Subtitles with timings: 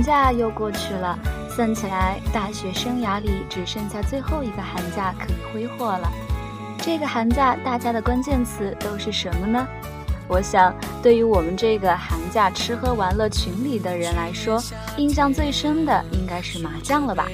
[0.00, 1.18] 寒假又过去了，
[1.54, 6.10] 算起来，大学生涯里只剩下最后一个寒假可以挥霍了。
[6.78, 9.68] 这个寒假，大家的关键词都是什么呢？
[10.26, 14.58] 我想，对于我们这个寒假吃喝玩乐群里的人来说，
[14.96, 17.26] 印象最深的应该是麻将了吧。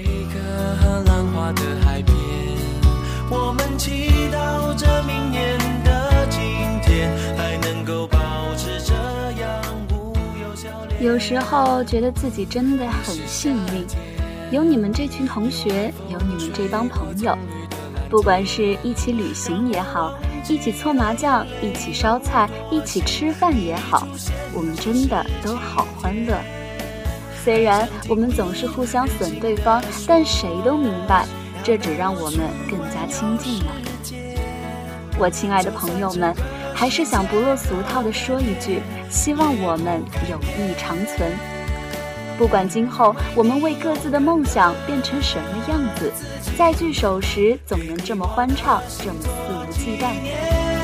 [3.31, 3.79] 我们
[11.07, 13.87] 有时候觉得自己真的很幸运，
[14.51, 17.39] 有你们这群同学，有你们这帮朋友，
[18.11, 20.12] 不管是一起旅行也好，
[20.49, 24.09] 一起搓麻将，一起烧菜，一起吃饭也好，
[24.53, 26.37] 我们真的都好欢乐。
[27.45, 31.25] 虽然我们总是互相损对方，但谁都明白。
[31.62, 33.73] 这只让我们更加亲近了。
[35.19, 36.34] 我亲爱的朋友们，
[36.77, 41.33] 还是想不落俗套的说一句：希望我们友谊长存。
[42.37, 46.13] 不管今后我们为各自的梦想变成什么样子，
[46.59, 50.76] 在聚首时总能这么欢畅，这么肆无忌惮。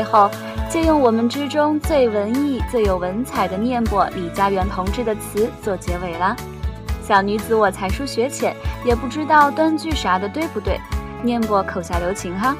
[0.00, 0.30] 最后，
[0.66, 6.34] 借用我们之中最文艺、最有文采的念播李家园同志的词做结尾啦。
[7.06, 10.80] 小女子我才疏学浅，也不知道断句啥的对不对，
[11.22, 12.56] 念播口下留情哈。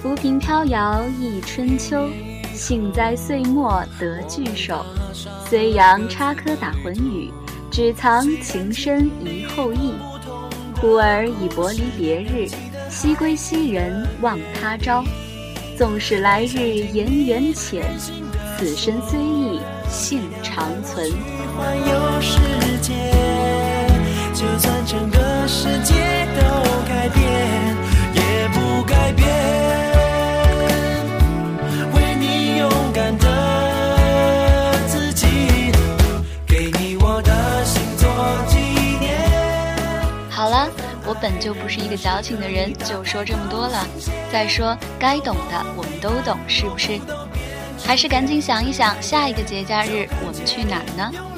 [0.00, 2.08] 浮萍飘摇忆春秋，
[2.54, 4.82] 幸在岁末得聚首。
[5.46, 7.30] 虽阳插科打诨语，
[7.70, 9.92] 只藏情深遗后意。
[10.80, 12.48] 忽而已薄离别日。
[12.88, 15.04] 昔归昔人望他朝，
[15.76, 16.58] 纵使来日
[16.92, 17.84] 颜缘浅，
[18.58, 21.10] 此身虽异性长存。
[41.28, 43.84] 本就不是一个矫情的人，就说这么多了。
[44.32, 47.00] 再说，该懂的我们都懂，是不是？
[47.84, 51.35] 还是赶紧想一想，下一个节假日我们去哪儿呢？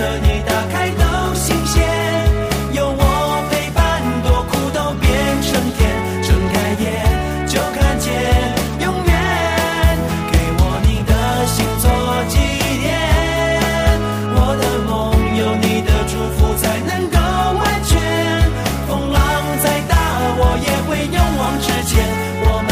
[0.00, 1.84] 和你打开都新鲜，
[2.72, 5.12] 有我陪伴多苦都变
[5.42, 5.92] 成甜，
[6.22, 6.88] 睁开眼
[7.46, 8.08] 就看见
[8.80, 9.12] 永远。
[10.32, 11.12] 给我你的
[11.52, 11.84] 心做
[12.32, 12.38] 纪
[12.80, 12.88] 念，
[14.32, 14.90] 我的梦
[15.36, 17.18] 有你的祝福才能够
[17.60, 18.00] 完全。
[18.88, 19.20] 风浪
[19.62, 19.92] 再大，
[20.40, 22.00] 我也会勇往直前。
[22.46, 22.69] 我们。